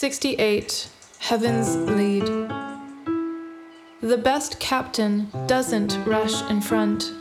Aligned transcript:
68 0.00 0.88
Heaven's 1.18 1.76
Lead. 1.76 2.24
The 4.00 4.16
best 4.16 4.58
captain 4.58 5.28
doesn't 5.46 5.98
rush 6.06 6.40
in 6.48 6.62
front. 6.62 7.12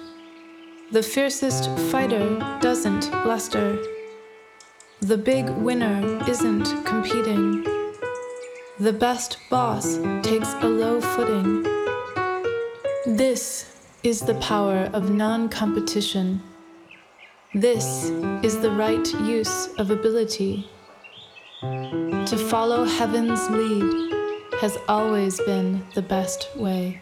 The 0.93 1.03
fiercest 1.03 1.69
fighter 1.91 2.39
doesn't 2.61 3.11
bluster. 3.11 3.77
The 5.01 5.17
big 5.17 5.49
winner 5.49 6.23
isn't 6.25 6.85
competing. 6.85 7.65
The 8.79 8.93
best 8.93 9.39
boss 9.49 9.97
takes 10.23 10.53
a 10.61 10.69
low 10.69 11.01
footing. 11.01 11.63
This 13.05 13.75
is 14.03 14.21
the 14.21 14.35
power 14.35 14.89
of 14.93 15.11
non 15.11 15.49
competition. 15.49 16.41
This 17.53 18.09
is 18.41 18.61
the 18.61 18.71
right 18.71 19.05
use 19.15 19.67
of 19.77 19.91
ability. 19.91 20.69
To 22.29 22.37
follow 22.37 22.83
heaven's 22.83 23.49
lead 23.49 24.13
has 24.61 24.77
always 24.87 25.39
been 25.41 25.83
the 25.95 26.03
best 26.03 26.55
way. 26.55 27.01